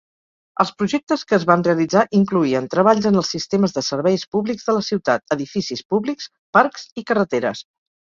Els 0.63 0.69
projectes 0.77 1.23
que 1.31 1.37
es 1.37 1.45
van 1.49 1.65
realitzar 1.67 2.05
incloïen 2.21 2.71
treballs 2.77 3.09
en 3.11 3.21
els 3.23 3.31
sistemes 3.37 3.77
de 3.77 3.85
serveis 3.91 4.27
públics 4.35 4.69
de 4.71 4.79
la 4.81 4.85
ciutat, 4.91 5.29
edificis 5.39 5.89
públics, 5.95 6.35
parcs 6.61 6.93
i 7.05 7.09
carreteres. 7.13 7.67